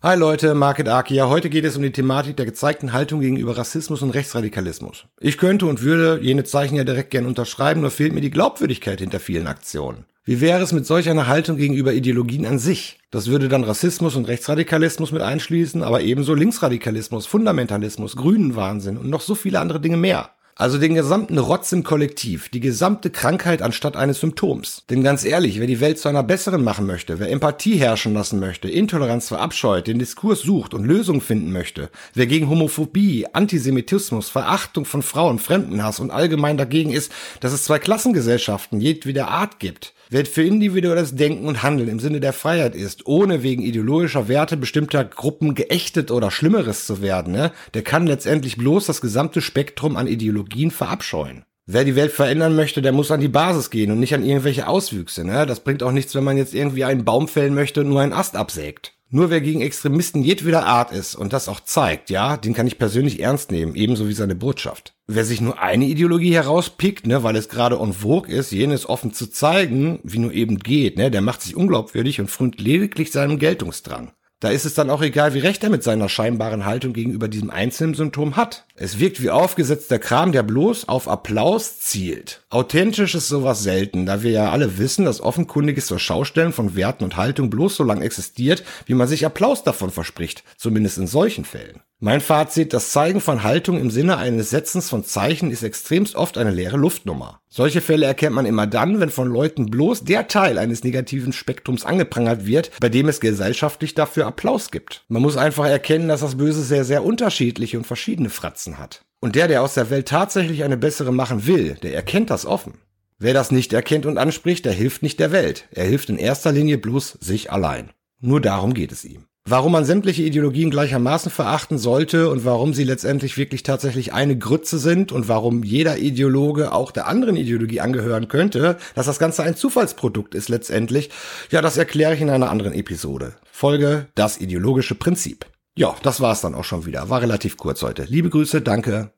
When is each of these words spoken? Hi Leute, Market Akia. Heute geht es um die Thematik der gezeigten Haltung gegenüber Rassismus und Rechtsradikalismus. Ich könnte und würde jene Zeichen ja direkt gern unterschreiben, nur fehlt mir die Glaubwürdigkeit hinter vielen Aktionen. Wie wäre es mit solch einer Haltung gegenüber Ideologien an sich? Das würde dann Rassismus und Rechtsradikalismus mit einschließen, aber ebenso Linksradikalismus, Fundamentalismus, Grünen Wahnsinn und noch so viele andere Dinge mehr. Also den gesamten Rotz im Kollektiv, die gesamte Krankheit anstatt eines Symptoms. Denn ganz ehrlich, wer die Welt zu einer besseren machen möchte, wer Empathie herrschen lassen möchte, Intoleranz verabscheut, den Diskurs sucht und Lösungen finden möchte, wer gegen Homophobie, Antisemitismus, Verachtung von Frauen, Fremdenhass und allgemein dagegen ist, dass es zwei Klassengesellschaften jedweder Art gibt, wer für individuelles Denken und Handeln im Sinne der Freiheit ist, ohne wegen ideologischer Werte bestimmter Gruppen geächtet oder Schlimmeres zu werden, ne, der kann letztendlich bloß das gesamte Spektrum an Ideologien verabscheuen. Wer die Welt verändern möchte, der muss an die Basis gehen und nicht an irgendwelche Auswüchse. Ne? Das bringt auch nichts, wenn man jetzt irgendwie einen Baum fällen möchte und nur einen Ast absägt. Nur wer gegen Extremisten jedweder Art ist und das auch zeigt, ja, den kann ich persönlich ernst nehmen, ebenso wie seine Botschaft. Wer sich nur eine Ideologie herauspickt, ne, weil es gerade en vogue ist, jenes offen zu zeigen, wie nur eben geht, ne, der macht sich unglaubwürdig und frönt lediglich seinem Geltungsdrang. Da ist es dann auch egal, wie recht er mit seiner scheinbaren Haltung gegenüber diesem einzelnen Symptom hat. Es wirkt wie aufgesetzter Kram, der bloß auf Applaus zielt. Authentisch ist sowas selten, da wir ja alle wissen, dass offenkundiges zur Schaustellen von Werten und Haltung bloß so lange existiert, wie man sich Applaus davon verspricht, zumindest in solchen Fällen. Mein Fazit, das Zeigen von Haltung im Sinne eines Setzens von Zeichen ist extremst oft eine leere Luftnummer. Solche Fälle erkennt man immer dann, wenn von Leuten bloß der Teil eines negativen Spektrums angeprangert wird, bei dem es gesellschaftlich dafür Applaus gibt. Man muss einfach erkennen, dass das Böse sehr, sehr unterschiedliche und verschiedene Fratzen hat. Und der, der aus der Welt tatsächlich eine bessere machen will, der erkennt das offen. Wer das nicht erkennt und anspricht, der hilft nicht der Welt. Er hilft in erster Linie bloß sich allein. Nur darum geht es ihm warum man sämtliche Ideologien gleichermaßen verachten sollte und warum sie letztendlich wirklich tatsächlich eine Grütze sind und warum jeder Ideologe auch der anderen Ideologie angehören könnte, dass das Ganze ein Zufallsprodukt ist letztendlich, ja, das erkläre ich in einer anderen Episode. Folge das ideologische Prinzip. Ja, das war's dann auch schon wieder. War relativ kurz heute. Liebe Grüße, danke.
Hi 0.00 0.16
Leute, 0.16 0.54
Market 0.54 0.88
Akia. 0.88 1.28
Heute 1.28 1.50
geht 1.50 1.64
es 1.64 1.76
um 1.76 1.82
die 1.82 1.90
Thematik 1.90 2.36
der 2.36 2.46
gezeigten 2.46 2.92
Haltung 2.92 3.18
gegenüber 3.18 3.58
Rassismus 3.58 4.00
und 4.00 4.10
Rechtsradikalismus. 4.10 5.06
Ich 5.18 5.38
könnte 5.38 5.66
und 5.66 5.82
würde 5.82 6.20
jene 6.22 6.44
Zeichen 6.44 6.76
ja 6.76 6.84
direkt 6.84 7.10
gern 7.10 7.26
unterschreiben, 7.26 7.80
nur 7.80 7.90
fehlt 7.90 8.12
mir 8.12 8.20
die 8.20 8.30
Glaubwürdigkeit 8.30 9.00
hinter 9.00 9.18
vielen 9.18 9.48
Aktionen. 9.48 10.04
Wie 10.22 10.40
wäre 10.40 10.62
es 10.62 10.70
mit 10.70 10.86
solch 10.86 11.10
einer 11.10 11.26
Haltung 11.26 11.56
gegenüber 11.56 11.94
Ideologien 11.94 12.46
an 12.46 12.60
sich? 12.60 13.00
Das 13.10 13.26
würde 13.26 13.48
dann 13.48 13.64
Rassismus 13.64 14.14
und 14.14 14.28
Rechtsradikalismus 14.28 15.10
mit 15.10 15.22
einschließen, 15.22 15.82
aber 15.82 16.00
ebenso 16.02 16.32
Linksradikalismus, 16.34 17.26
Fundamentalismus, 17.26 18.14
Grünen 18.14 18.54
Wahnsinn 18.54 18.98
und 18.98 19.10
noch 19.10 19.20
so 19.20 19.34
viele 19.34 19.58
andere 19.58 19.80
Dinge 19.80 19.96
mehr. 19.96 20.30
Also 20.60 20.76
den 20.78 20.96
gesamten 20.96 21.38
Rotz 21.38 21.70
im 21.70 21.84
Kollektiv, 21.84 22.48
die 22.48 22.58
gesamte 22.58 23.10
Krankheit 23.10 23.62
anstatt 23.62 23.94
eines 23.94 24.18
Symptoms. 24.18 24.82
Denn 24.90 25.04
ganz 25.04 25.24
ehrlich, 25.24 25.60
wer 25.60 25.68
die 25.68 25.78
Welt 25.78 26.00
zu 26.00 26.08
einer 26.08 26.24
besseren 26.24 26.64
machen 26.64 26.84
möchte, 26.84 27.20
wer 27.20 27.30
Empathie 27.30 27.76
herrschen 27.76 28.12
lassen 28.12 28.40
möchte, 28.40 28.68
Intoleranz 28.68 29.28
verabscheut, 29.28 29.86
den 29.86 30.00
Diskurs 30.00 30.40
sucht 30.40 30.74
und 30.74 30.84
Lösungen 30.84 31.20
finden 31.20 31.52
möchte, 31.52 31.90
wer 32.12 32.26
gegen 32.26 32.48
Homophobie, 32.48 33.28
Antisemitismus, 33.32 34.30
Verachtung 34.30 34.84
von 34.84 35.02
Frauen, 35.02 35.38
Fremdenhass 35.38 36.00
und 36.00 36.10
allgemein 36.10 36.56
dagegen 36.58 36.90
ist, 36.90 37.12
dass 37.38 37.52
es 37.52 37.62
zwei 37.62 37.78
Klassengesellschaften 37.78 38.80
jedweder 38.80 39.28
Art 39.28 39.60
gibt, 39.60 39.94
wer 40.10 40.26
für 40.26 40.42
individuelles 40.42 41.14
Denken 41.14 41.46
und 41.46 41.62
Handeln 41.62 41.88
im 41.88 42.00
Sinne 42.00 42.20
der 42.20 42.32
Freiheit 42.32 42.74
ist, 42.74 43.06
ohne 43.06 43.42
wegen 43.42 43.62
ideologischer 43.62 44.28
Werte 44.28 44.56
bestimmter 44.56 45.04
Gruppen 45.04 45.54
geächtet 45.54 46.10
oder 46.10 46.30
Schlimmeres 46.30 46.86
zu 46.86 47.02
werden, 47.02 47.32
ne, 47.32 47.52
der 47.74 47.82
kann 47.82 48.06
letztendlich 48.06 48.56
bloß 48.56 48.86
das 48.86 49.00
gesamte 49.00 49.40
Spektrum 49.40 49.96
an 49.96 50.06
Ideologien 50.06 50.70
verabscheuen. 50.70 51.44
Wer 51.70 51.84
die 51.84 51.96
Welt 51.96 52.12
verändern 52.12 52.56
möchte, 52.56 52.80
der 52.80 52.92
muss 52.92 53.10
an 53.10 53.20
die 53.20 53.28
Basis 53.28 53.68
gehen 53.68 53.90
und 53.90 54.00
nicht 54.00 54.14
an 54.14 54.24
irgendwelche 54.24 54.66
Auswüchse. 54.66 55.22
Ne? 55.22 55.44
Das 55.44 55.60
bringt 55.60 55.82
auch 55.82 55.92
nichts, 55.92 56.14
wenn 56.14 56.24
man 56.24 56.38
jetzt 56.38 56.54
irgendwie 56.54 56.84
einen 56.84 57.04
Baum 57.04 57.28
fällen 57.28 57.54
möchte 57.54 57.82
und 57.82 57.90
nur 57.90 58.00
einen 58.00 58.14
Ast 58.14 58.36
absägt. 58.36 58.97
Nur 59.10 59.30
wer 59.30 59.40
gegen 59.40 59.62
Extremisten 59.62 60.22
jedweder 60.22 60.66
Art 60.66 60.92
ist 60.92 61.14
und 61.14 61.32
das 61.32 61.48
auch 61.48 61.60
zeigt, 61.60 62.10
ja, 62.10 62.36
den 62.36 62.52
kann 62.52 62.66
ich 62.66 62.76
persönlich 62.76 63.20
ernst 63.20 63.50
nehmen, 63.50 63.74
ebenso 63.74 64.06
wie 64.06 64.12
seine 64.12 64.34
Botschaft. 64.34 64.92
Wer 65.06 65.24
sich 65.24 65.40
nur 65.40 65.58
eine 65.58 65.86
Ideologie 65.86 66.34
herauspickt, 66.34 67.06
ne, 67.06 67.22
weil 67.22 67.36
es 67.36 67.48
gerade 67.48 67.76
en 67.76 67.94
vogue 67.94 68.30
ist, 68.30 68.52
jenes 68.52 68.86
offen 68.86 69.14
zu 69.14 69.30
zeigen, 69.30 70.00
wie 70.02 70.18
nur 70.18 70.32
eben 70.32 70.58
geht, 70.58 70.98
ne, 70.98 71.10
der 71.10 71.22
macht 71.22 71.40
sich 71.40 71.56
unglaubwürdig 71.56 72.20
und 72.20 72.30
frönt 72.30 72.60
lediglich 72.60 73.10
seinem 73.10 73.38
Geltungsdrang. 73.38 74.12
Da 74.40 74.50
ist 74.50 74.66
es 74.66 74.74
dann 74.74 74.90
auch 74.90 75.00
egal, 75.00 75.32
wie 75.32 75.40
recht 75.40 75.64
er 75.64 75.70
mit 75.70 75.82
seiner 75.82 76.10
scheinbaren 76.10 76.66
Haltung 76.66 76.92
gegenüber 76.92 77.28
diesem 77.28 77.50
einzelnen 77.50 77.94
Symptom 77.94 78.36
hat. 78.36 78.66
Es 78.80 79.00
wirkt 79.00 79.20
wie 79.20 79.30
aufgesetzter 79.30 79.98
Kram, 79.98 80.30
der 80.30 80.44
bloß 80.44 80.88
auf 80.88 81.08
Applaus 81.08 81.80
zielt. 81.80 82.42
Authentisch 82.48 83.16
ist 83.16 83.26
sowas 83.26 83.64
selten, 83.64 84.06
da 84.06 84.22
wir 84.22 84.30
ja 84.30 84.52
alle 84.52 84.78
wissen, 84.78 85.04
dass 85.04 85.20
offenkundiges 85.20 85.86
zur 85.86 85.98
Schaustellen 85.98 86.52
von 86.52 86.76
Werten 86.76 87.02
und 87.02 87.16
Haltung 87.16 87.50
bloß 87.50 87.74
so 87.74 87.82
lange 87.82 88.04
existiert, 88.04 88.62
wie 88.86 88.94
man 88.94 89.08
sich 89.08 89.26
Applaus 89.26 89.64
davon 89.64 89.90
verspricht, 89.90 90.44
zumindest 90.56 90.96
in 90.96 91.08
solchen 91.08 91.44
Fällen. 91.44 91.80
Mein 92.00 92.20
Fazit, 92.20 92.72
das 92.74 92.92
Zeigen 92.92 93.20
von 93.20 93.42
Haltung 93.42 93.80
im 93.80 93.90
Sinne 93.90 94.18
eines 94.18 94.50
Setzens 94.50 94.88
von 94.88 95.02
Zeichen 95.02 95.50
ist 95.50 95.64
extremst 95.64 96.14
oft 96.14 96.38
eine 96.38 96.52
leere 96.52 96.76
Luftnummer. 96.76 97.40
Solche 97.48 97.80
Fälle 97.80 98.06
erkennt 98.06 98.36
man 98.36 98.46
immer 98.46 98.68
dann, 98.68 99.00
wenn 99.00 99.10
von 99.10 99.26
Leuten 99.26 99.66
bloß 99.66 100.04
der 100.04 100.28
Teil 100.28 100.58
eines 100.58 100.84
negativen 100.84 101.32
Spektrums 101.32 101.84
angeprangert 101.84 102.46
wird, 102.46 102.70
bei 102.78 102.88
dem 102.88 103.08
es 103.08 103.18
gesellschaftlich 103.18 103.94
dafür 103.94 104.28
Applaus 104.28 104.70
gibt. 104.70 105.04
Man 105.08 105.22
muss 105.22 105.36
einfach 105.36 105.66
erkennen, 105.66 106.06
dass 106.06 106.20
das 106.20 106.36
Böse 106.36 106.62
sehr, 106.62 106.84
sehr 106.84 107.02
unterschiedliche 107.04 107.78
und 107.78 107.86
verschiedene 107.86 108.30
Fratzen 108.30 108.67
hat. 108.76 109.00
Und 109.20 109.34
der, 109.34 109.48
der 109.48 109.62
aus 109.62 109.72
der 109.72 109.88
Welt 109.88 110.08
tatsächlich 110.08 110.62
eine 110.62 110.76
bessere 110.76 111.12
machen 111.12 111.46
will, 111.46 111.78
der 111.82 111.94
erkennt 111.94 112.28
das 112.28 112.44
offen. 112.44 112.74
Wer 113.18 113.32
das 113.32 113.50
nicht 113.50 113.72
erkennt 113.72 114.04
und 114.04 114.18
anspricht, 114.18 114.66
der 114.66 114.74
hilft 114.74 115.02
nicht 115.02 115.18
der 115.18 115.32
Welt. 115.32 115.66
Er 115.70 115.86
hilft 115.86 116.10
in 116.10 116.18
erster 116.18 116.52
Linie 116.52 116.76
bloß 116.76 117.16
sich 117.20 117.50
allein. 117.50 117.90
Nur 118.20 118.42
darum 118.42 118.74
geht 118.74 118.92
es 118.92 119.06
ihm 119.06 119.24
warum 119.50 119.72
man 119.72 119.84
sämtliche 119.84 120.22
Ideologien 120.22 120.70
gleichermaßen 120.70 121.30
verachten 121.30 121.78
sollte 121.78 122.28
und 122.30 122.44
warum 122.44 122.74
sie 122.74 122.84
letztendlich 122.84 123.36
wirklich 123.38 123.62
tatsächlich 123.62 124.12
eine 124.12 124.36
Grütze 124.36 124.78
sind 124.78 125.12
und 125.12 125.28
warum 125.28 125.62
jeder 125.62 125.98
Ideologe 125.98 126.72
auch 126.72 126.90
der 126.90 127.06
anderen 127.06 127.36
Ideologie 127.36 127.80
angehören 127.80 128.28
könnte, 128.28 128.76
dass 128.94 129.06
das 129.06 129.18
Ganze 129.18 129.42
ein 129.42 129.56
Zufallsprodukt 129.56 130.34
ist 130.34 130.48
letztendlich, 130.48 131.10
ja, 131.50 131.62
das 131.62 131.76
erkläre 131.76 132.14
ich 132.14 132.20
in 132.20 132.30
einer 132.30 132.50
anderen 132.50 132.72
Episode. 132.72 133.34
Folge 133.50 134.06
das 134.14 134.40
ideologische 134.40 134.94
Prinzip. 134.94 135.46
Ja, 135.78 135.94
das 136.02 136.20
war's 136.20 136.40
dann 136.40 136.56
auch 136.56 136.64
schon 136.64 136.86
wieder. 136.86 137.08
War 137.08 137.22
relativ 137.22 137.56
kurz 137.56 137.82
heute. 137.82 138.02
Liebe 138.02 138.30
Grüße, 138.30 138.62
danke. 138.62 139.12